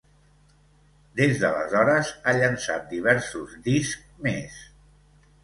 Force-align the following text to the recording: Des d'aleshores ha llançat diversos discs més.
Des 1.19 1.43
d'aleshores 1.43 2.09
ha 2.25 2.33
llançat 2.39 2.89
diversos 2.95 3.55
discs 3.69 4.27
més. 4.27 4.59